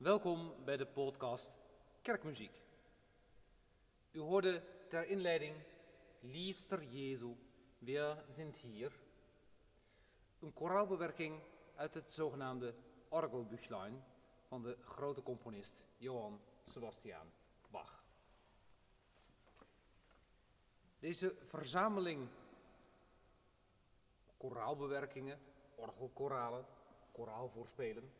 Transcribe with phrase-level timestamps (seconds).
[0.00, 1.52] Welkom bij de podcast
[2.02, 2.62] Kerkmuziek.
[4.12, 5.56] U hoorde ter inleiding
[6.20, 7.36] Liefster Jezu,
[7.78, 9.00] wir sind hier.
[10.38, 11.42] Een koraalbewerking
[11.74, 12.74] uit het zogenaamde
[13.08, 14.04] Orgelbüchlein
[14.46, 17.26] van de grote componist Johann Sebastian
[17.70, 18.04] Bach.
[20.98, 22.28] Deze verzameling
[24.36, 25.38] koraalbewerkingen,
[25.74, 26.66] orgelkoralen,
[27.12, 28.12] koraalvoorspelen,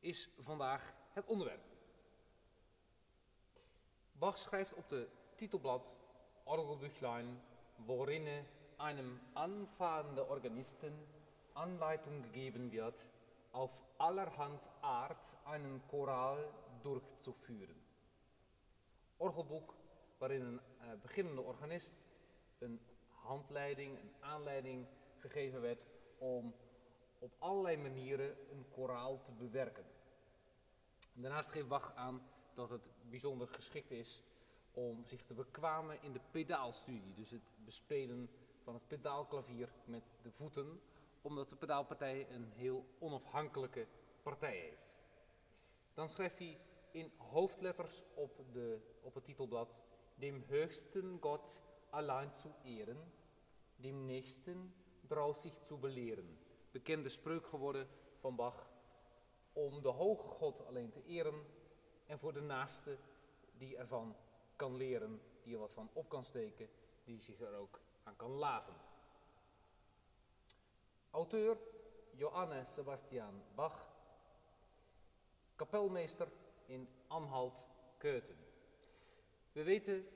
[0.00, 1.64] is vandaag het onderwerp.
[4.12, 5.96] Bach schrijft op de titelblad
[6.44, 7.42] Orgelbüchlein,
[7.76, 8.46] waarin
[8.76, 11.06] einem anfahrenden Organisten
[11.52, 13.06] Anleitung gegeben wird,
[13.52, 17.82] auf allerhand Art einen Choral durchzuführen.
[19.18, 19.74] Orgelboek
[20.18, 21.96] waarin een uh, beginnende organist
[22.58, 24.86] een handleiding, een aanleiding
[25.18, 25.82] gegeven werd
[26.18, 26.54] om
[27.20, 29.84] op allerlei manieren een koraal te bewerken.
[31.12, 32.22] Daarnaast geeft Bach aan
[32.54, 34.22] dat het bijzonder geschikt is
[34.72, 38.30] om zich te bekwamen in de pedaalstudie, dus het bespelen
[38.62, 40.80] van het pedaalklavier met de voeten,
[41.22, 43.86] omdat de pedaalpartij een heel onafhankelijke
[44.22, 44.96] partij heeft.
[45.94, 46.58] Dan schrijft hij
[46.90, 49.80] in hoofdletters op, de, op het titelblad:
[50.14, 51.58] Dem höchsten Gott
[51.90, 53.12] allein zu ehren,
[53.76, 54.74] dem nächsten
[55.06, 56.39] draus zich zu belehren
[56.70, 57.88] bekende spreuk geworden
[58.18, 58.70] van Bach
[59.52, 61.44] om de hoge God alleen te eren
[62.06, 62.98] en voor de naaste
[63.58, 64.16] die ervan
[64.56, 66.68] kan leren, die er wat van op kan steken,
[67.04, 68.74] die zich er ook aan kan laven.
[71.10, 71.58] Auteur
[72.10, 73.90] Johannes Sebastian Bach,
[75.56, 76.28] kapelmeester
[76.66, 78.36] in Anhalt-Keuten.
[79.52, 80.06] We weten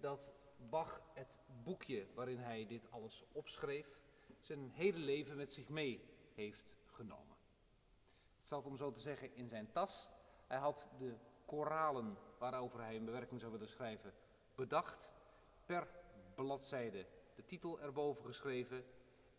[0.00, 4.00] dat Bach het boekje waarin hij dit alles opschreef,
[4.42, 6.04] zijn hele leven met zich mee
[6.34, 7.36] heeft genomen.
[8.36, 10.08] Het zat om zo te zeggen in zijn tas.
[10.46, 11.14] Hij had de
[11.44, 14.14] koralen waarover hij een bewerking zou willen schrijven
[14.54, 15.10] bedacht,
[15.66, 15.88] per
[16.34, 18.84] bladzijde de titel erboven geschreven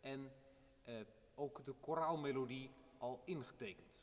[0.01, 0.31] en
[0.83, 0.95] eh,
[1.35, 4.01] ook de koraalmelodie al ingetekend.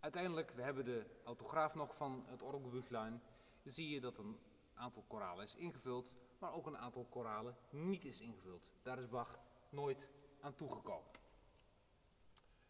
[0.00, 3.22] Uiteindelijk, we hebben de autograaf nog van het Orgelbüchlein,
[3.64, 4.38] zie je dat een
[4.74, 6.12] aantal koralen is ingevuld,
[6.44, 8.70] maar ook een aantal koralen niet is ingevuld.
[8.82, 9.38] Daar is Bach
[9.68, 10.08] nooit
[10.40, 11.10] aan toegekomen.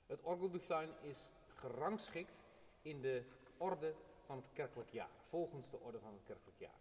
[0.07, 2.43] Het Orgelbüchlein is gerangschikt
[2.83, 3.25] in de
[3.57, 3.95] orde
[4.27, 6.81] van het kerkelijk jaar, volgens de orde van het kerkelijk jaar.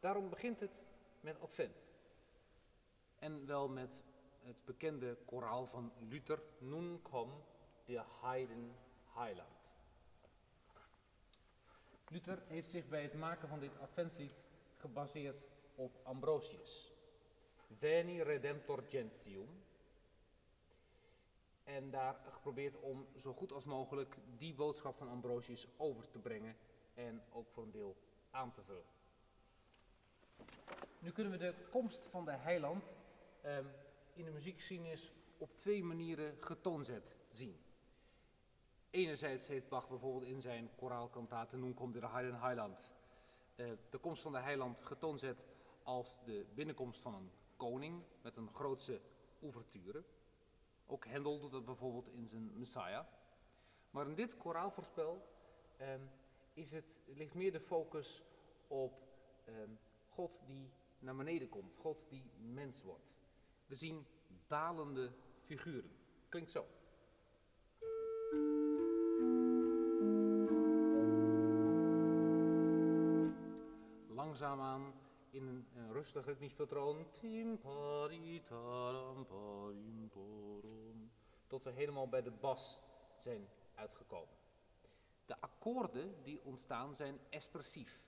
[0.00, 0.82] Daarom begint het
[1.20, 1.76] met Advent.
[3.18, 4.04] En wel met
[4.40, 7.32] het bekende koraal van Luther, Nun komm
[7.84, 8.76] der Heiden
[9.14, 9.56] Heiland.
[12.08, 14.34] Luther heeft zich bij het maken van dit adventslied
[14.76, 16.92] gebaseerd op Ambrosius.
[17.78, 19.48] Veni redemptor gentium.
[21.64, 26.56] En daar geprobeerd om zo goed als mogelijk die boodschap van Ambrosius over te brengen
[26.94, 27.96] en ook voor een deel
[28.30, 28.84] aan te vullen.
[30.98, 32.92] Nu kunnen we de komst van de heiland
[33.40, 33.58] eh,
[34.12, 37.60] in de muziekgeschiedenis op twee manieren getoonzet zien.
[38.90, 42.90] Enerzijds heeft Bach bijvoorbeeld in zijn koraalkantate Nun de Heiden Heiland
[43.60, 45.44] uh, de komst van de heiland getoonzet
[45.88, 49.00] als de binnenkomst van een koning met een grootse
[49.42, 50.04] ouverture.
[50.86, 53.06] Ook Hendel doet dat bijvoorbeeld in zijn Messiah.
[53.90, 55.28] Maar in dit koraalvoorspel
[55.80, 56.10] um,
[56.52, 58.22] is het, ligt meer de focus
[58.66, 59.02] op
[59.46, 63.16] um, God die naar beneden komt, God die mens wordt.
[63.66, 64.06] We zien
[64.46, 65.12] dalende
[65.44, 65.96] figuren.
[66.28, 66.66] Klinkt zo.
[74.08, 75.06] Langzaamaan
[75.38, 77.06] in een, een rustig ritmisch patroon.
[81.46, 82.80] Tot we helemaal bij de bas
[83.16, 84.34] zijn uitgekomen.
[85.26, 88.00] De akkoorden die ontstaan zijn expressief,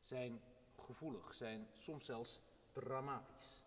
[0.00, 0.40] zijn
[0.78, 2.42] gevoelig, zijn soms zelfs
[2.72, 3.62] dramatisch.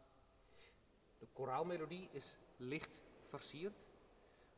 [1.17, 3.85] De koraalmelodie is licht versierd,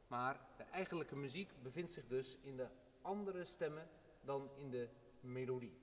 [0.08, 2.68] maar de eigenlijke muziek bevindt zich dus in de
[3.02, 3.90] andere stemmen
[4.22, 4.90] dan in de
[5.20, 5.81] melodie.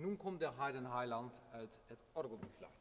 [0.00, 2.72] Nun komt der Heiden Heiland uit het Orgelbüchlein.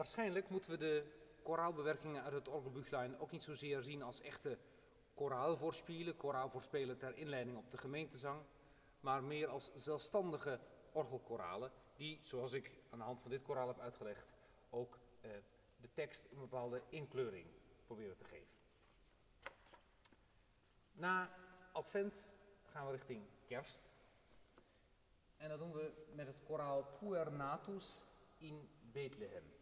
[0.00, 1.04] Waarschijnlijk moeten we de
[1.42, 4.58] koraalbewerkingen uit het orgelbüchlein ook niet zozeer zien als echte
[5.14, 8.42] koraalvoorspielen, koraalvoorspelen ter inleiding op de gemeentezang,
[9.00, 10.60] maar meer als zelfstandige
[10.92, 14.32] orgelkoralen die, zoals ik aan de hand van dit koraal heb uitgelegd,
[14.70, 15.30] ook eh,
[15.80, 17.46] de tekst een bepaalde inkleuring
[17.86, 18.54] proberen te geven.
[20.92, 21.30] Na
[21.72, 22.26] Advent
[22.64, 23.82] gaan we richting kerst.
[25.36, 28.04] En dat doen we met het koraal Puer Natus
[28.38, 29.58] in Bethlehem.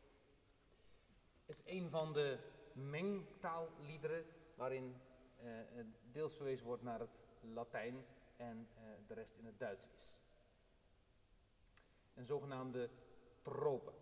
[1.49, 2.39] Is een van de
[2.73, 4.25] mengtaalliederen
[4.55, 4.97] waarin
[5.43, 5.51] uh,
[6.13, 8.05] deels verwezen wordt naar het Latijn
[8.37, 10.23] en uh, de rest in het Duits is.
[12.15, 12.91] Een zogenaamde
[13.43, 13.93] trope.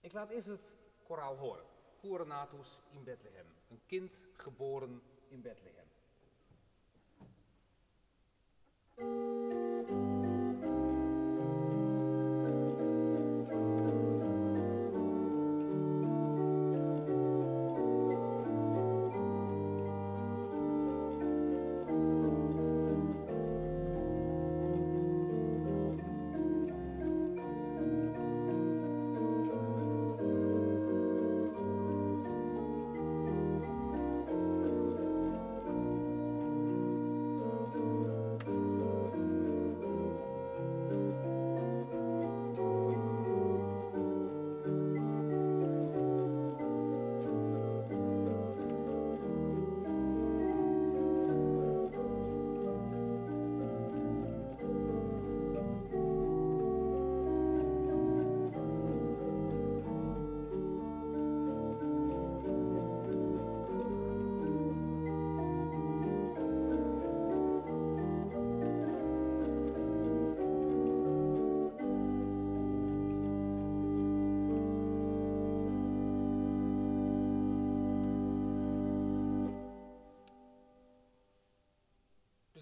[0.00, 1.64] Ik laat eerst het koraal horen.
[2.00, 3.46] Puer Natus in Bethlehem.
[3.68, 5.86] Een kind geboren in Bethlehem.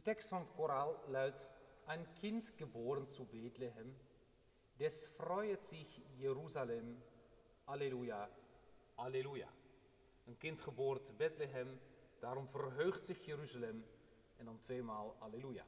[0.05, 1.51] Tekst van het koraal luidt:
[1.87, 3.97] Ein Kind geboren zu Bethlehem,
[4.77, 7.03] des freut sich Jeruzalem,
[7.65, 8.31] Alleluia,
[8.95, 9.49] Alleluia.
[10.25, 11.81] Een kind geboren te Bethlehem,
[12.19, 13.87] daarom verheugt zich Jeruzalem
[14.37, 15.65] en dan tweemaal Alleluia.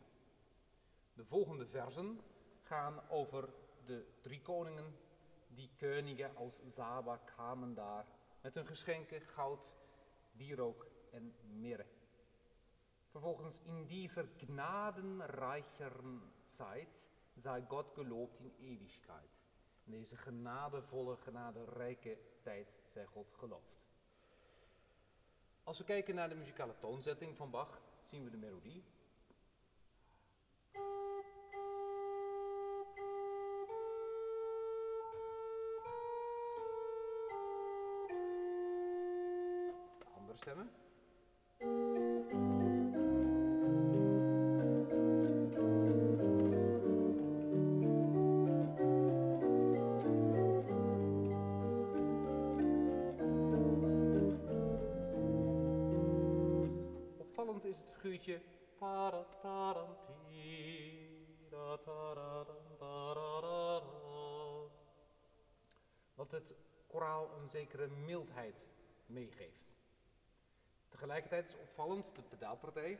[1.15, 2.21] De volgende versen
[2.63, 3.49] gaan over
[3.85, 4.97] de drie koningen,
[5.49, 8.07] die koningen als Saba kwamen daar
[8.41, 9.75] met hun geschenken goud,
[10.33, 11.87] wierook en mirre.
[13.17, 16.89] Vervolgens in dieser gnadenreicheren Zeit
[17.35, 19.41] sei Gott gelobt in Ewigkeit.
[19.85, 23.87] In deze genadevolle, genaderijke tijd zij God geloofd.
[25.65, 28.85] Als we kijken naar de muzikale toonzetting van Bach, zien we de melodie.
[40.15, 40.86] andere stemmen.
[67.25, 68.67] Een zekere mildheid
[69.07, 69.75] meegeeft.
[70.89, 72.99] Tegelijkertijd is opvallend de pedaalpartij.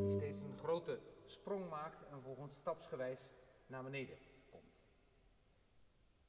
[0.00, 3.32] Die steeds een grote sprong maakt en volgens stapsgewijs
[3.66, 4.18] naar beneden.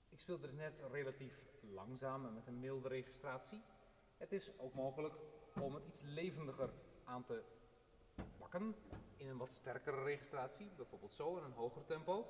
[0.09, 3.61] Ik speelde het net relatief langzaam en met een milde registratie.
[4.17, 5.15] Het is ook mogelijk
[5.61, 7.43] om het iets levendiger aan te
[9.17, 12.25] in een wat sterkere registratie, bijvoorbeeld zo in een hoger tempo.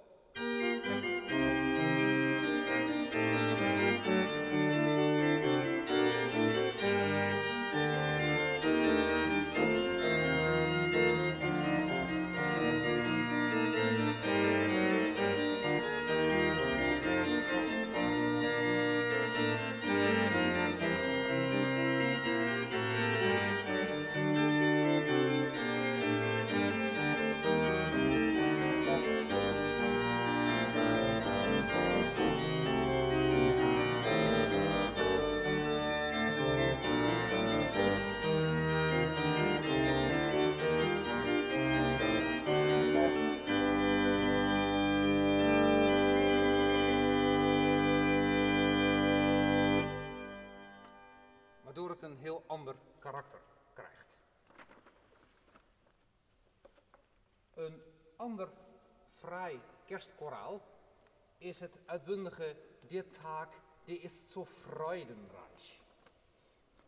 [52.22, 53.40] heel ander karakter
[53.74, 54.08] krijgt.
[57.54, 57.82] Een
[58.16, 58.50] ander
[59.16, 60.62] fraai kerstkoraal
[61.38, 62.56] is het uitbundige
[62.88, 65.80] dit taak die is zo freudenreich.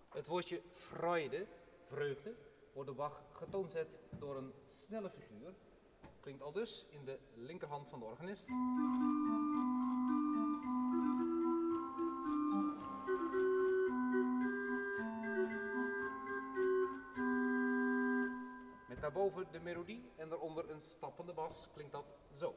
[0.09, 1.47] Het woordje freude,
[1.87, 2.35] vreugde,
[2.73, 5.53] wordt de Bach getoonzet door een snelle figuur.
[6.19, 8.47] Klinkt al dus in de linkerhand van de organist.
[19.23, 22.55] Daarboven de melodie en daaronder een stappende bas klinkt dat zo.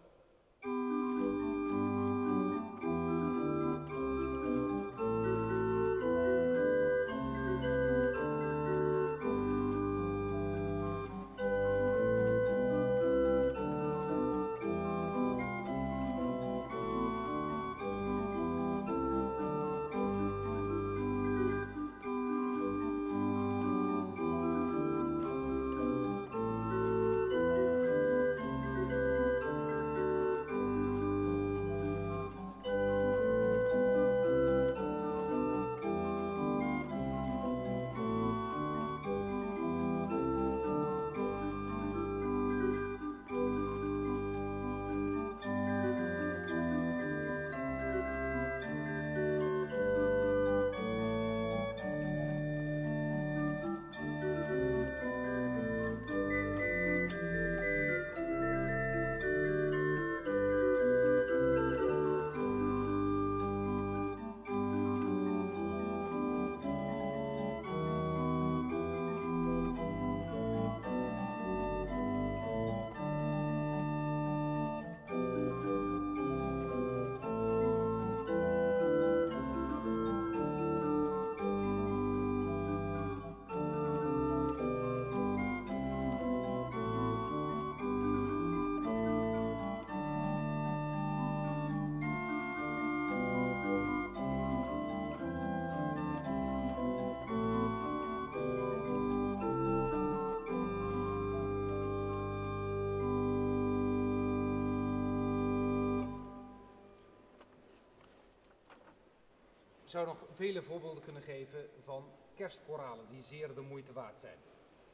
[109.97, 114.39] Zou nog vele voorbeelden kunnen geven van kerstkoralen die zeer de moeite waard zijn.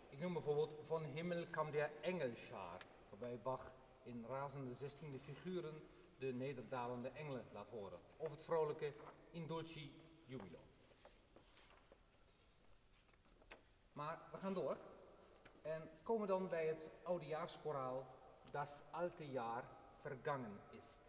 [0.08, 5.82] Ik noem bijvoorbeeld Van Himmel kam der Engelschaar, waarbij Bach in razende zestiende figuren
[6.18, 7.98] de nederdalende engelen laat horen.
[8.16, 8.92] Of het vrolijke
[9.30, 9.92] In Dulci
[10.26, 10.58] Jubilo.
[13.92, 14.76] Maar we gaan door
[15.62, 18.06] en komen dan bij het oudejaarskoraal
[18.50, 19.64] Das alte Jaar
[20.00, 21.00] vergangen is.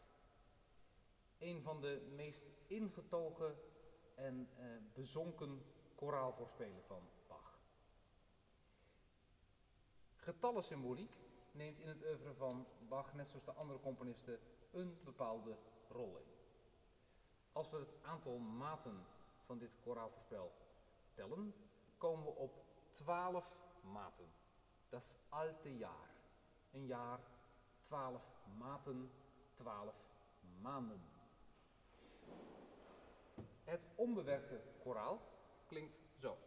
[1.39, 3.55] Een van de meest ingetogen
[4.15, 5.62] en eh, bezonken
[5.96, 7.60] koraalvoorspelen van Bach.
[10.15, 11.15] Getallensymboliek
[11.51, 14.39] neemt in het oeuvre van Bach, net zoals de andere componisten,
[14.72, 15.58] een bepaalde
[15.89, 16.32] rol in.
[17.51, 19.05] Als we het aantal maten
[19.46, 20.51] van dit koraalvoorspel
[21.13, 21.53] tellen,
[21.98, 24.32] komen we op 12 maten.
[24.89, 26.10] Dat is alte jaar.
[26.72, 27.20] Een jaar,
[27.84, 28.22] 12
[28.58, 29.12] maten,
[29.53, 29.96] 12
[30.62, 31.01] maanden.
[33.63, 35.22] Het onbewerkte koraal
[35.67, 36.38] klinkt zo.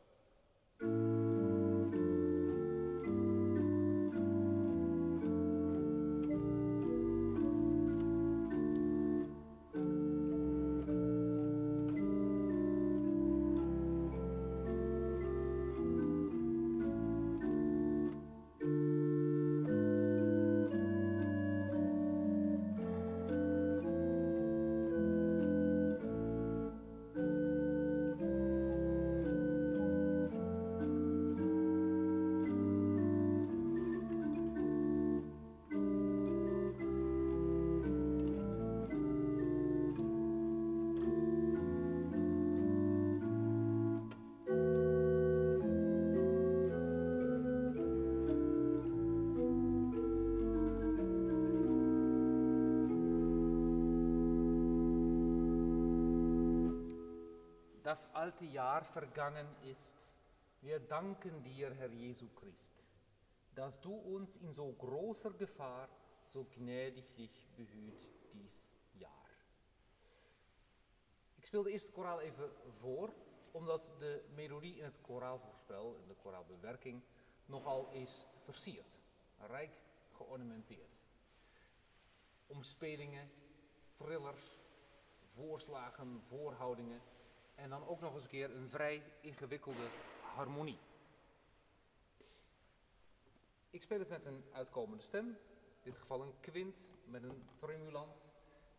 [57.87, 59.95] Das alte Jahr vergangen ist,
[60.61, 62.73] wir danken dir, Herr Jesu Christ,
[63.55, 65.89] dass du uns in so großer Gefahr
[66.25, 68.69] so gnädiglich behüt dies
[68.99, 69.31] jaar.
[71.37, 73.13] Ik speel de eerste koraal even voor,
[73.53, 77.03] omdat de melodie in het koraalvoorspel, in de koraalbewerking,
[77.47, 78.99] nogal is versierd,
[79.39, 79.79] rijk
[80.13, 80.99] geornamenteerd.
[82.47, 83.31] Omspelingen,
[83.95, 84.59] trillers,
[85.35, 87.01] voorslagen, voorhoudingen
[87.57, 89.89] en dan ook nog eens een keer een vrij ingewikkelde
[90.35, 90.79] harmonie.
[93.71, 95.37] Ik speel het met een uitkomende stem in
[95.83, 98.25] dit geval een kwint met een tremulant,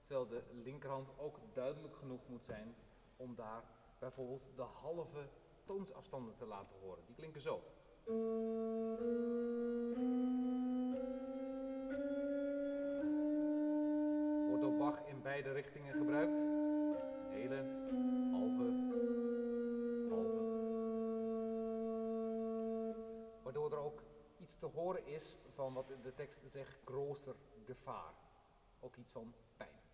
[0.06, 2.76] terwijl de linkerhand ook duidelijk genoeg moet zijn
[3.16, 3.64] om daar
[4.00, 5.28] bijvoorbeeld de halve
[5.64, 7.04] toonsafstanden te laten horen.
[7.06, 7.62] Die klinken zo.
[14.48, 16.38] Wordt door Bach in beide richtingen gebruikt.
[17.30, 17.64] Hele,
[24.38, 28.14] iets te horen is van wat de tekst zegt, groter gevaar.
[28.80, 29.87] Ook iets van pijn.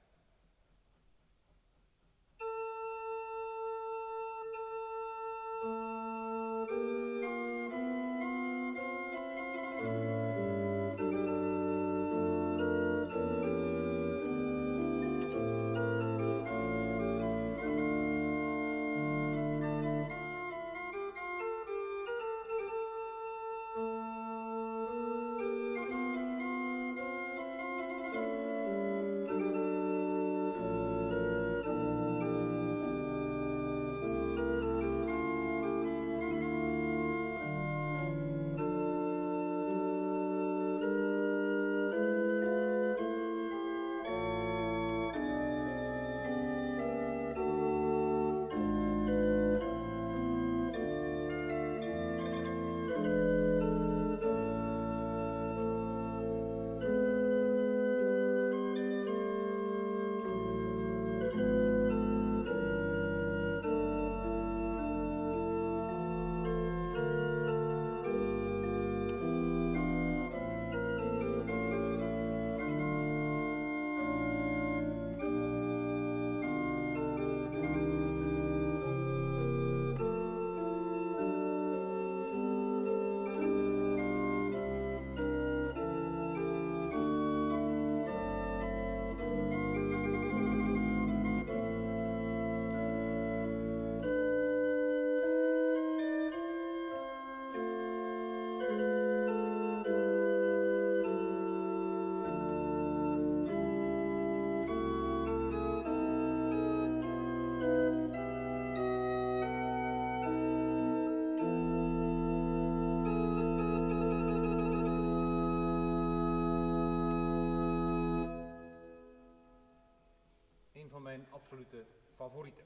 [121.30, 122.66] Absolute favorieten.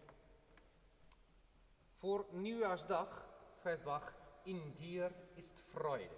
[1.98, 3.28] Voor nieuwjaarsdag
[3.60, 6.15] schrijft Bach In dir ist Freude.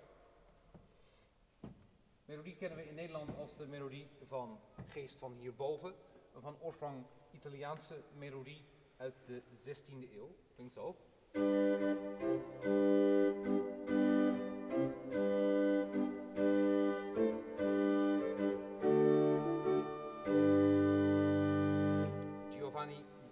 [2.25, 5.93] Melodie kennen we in Nederland als de melodie van Geest van hierboven.
[6.33, 8.65] Een van oorsprong Italiaanse melodie
[8.97, 10.35] uit de 16e eeuw.
[10.55, 10.95] Klinkt zo.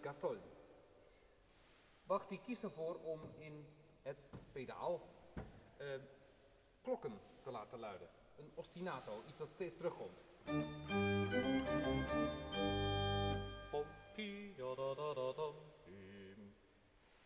[0.08, 0.52] Gastoldi.
[2.08, 3.66] Bach die kiest ervoor om in
[4.02, 5.02] het pedaal
[5.78, 5.88] eh,
[6.82, 8.08] klokken te laten luiden.
[8.38, 10.24] Een ostinato, iets wat steeds terugkomt.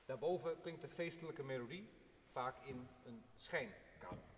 [0.06, 1.90] Daarboven klinkt de feestelijke melodie,
[2.32, 4.30] vaak in een schijnkamer.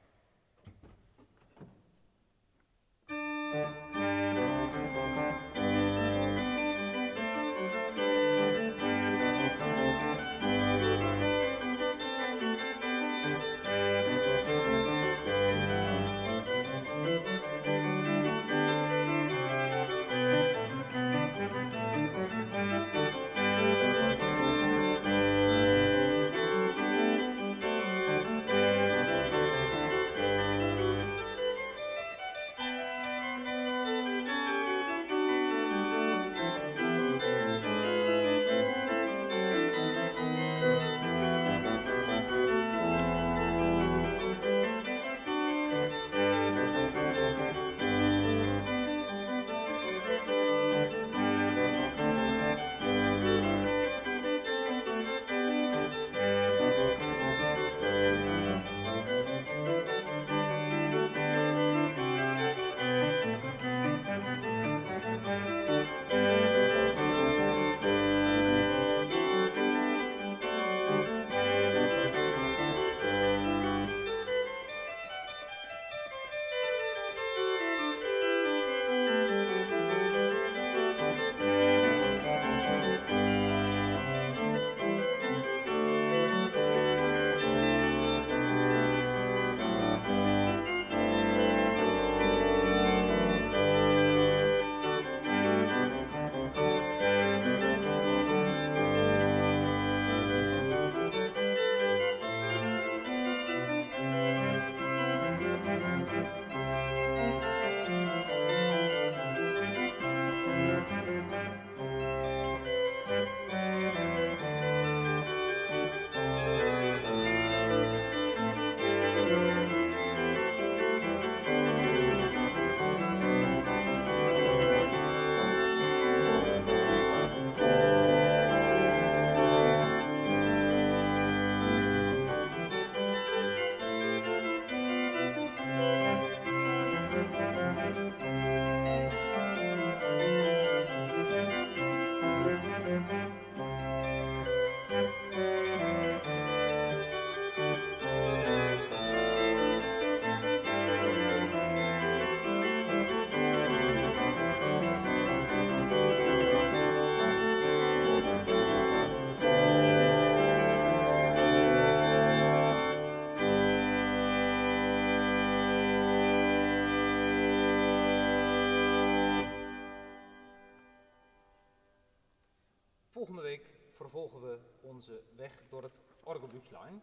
[174.14, 177.02] Vervolgen we onze weg door het Orgelbüchlein.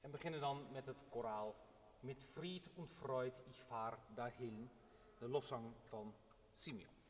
[0.00, 1.54] En beginnen dan met het koraal
[2.00, 4.70] Mit Fried und Freud ich fahr dahin,
[5.18, 6.14] de lofzang van
[6.50, 7.01] Simeon.